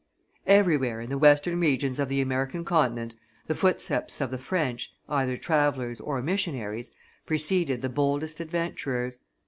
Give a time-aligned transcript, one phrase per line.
[0.47, 3.13] Everywhere, in the western regions of the American continent,
[3.45, 6.89] the footsteps of the French, either travellers or missionaries,
[7.27, 9.19] preceded the boldest adventurers.